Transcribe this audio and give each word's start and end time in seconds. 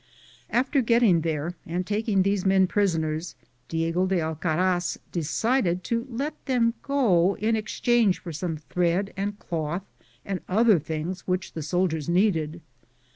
After 0.49 0.81
getting 0.81 1.21
there 1.21 1.53
and 1.63 1.85
taking 1.85 2.23
these 2.23 2.43
men 2.43 2.65
prisoners, 2.65 3.35
Diego 3.67 4.07
de 4.07 4.19
Alcaraz 4.19 4.97
decided 5.11 5.83
to 5.83 6.07
let 6.09 6.43
them 6.47 6.73
go 6.81 7.35
in 7.37 7.55
exchange 7.55 8.17
for 8.17 8.33
some 8.33 8.57
thread 8.57 9.13
and 9.15 9.37
cloth 9.37 9.83
and 10.25 10.39
other 10.49 10.79
things 10.79 11.27
which 11.27 11.53
the 11.53 11.61
soldiers 11.61 12.09
needed. 12.09 12.61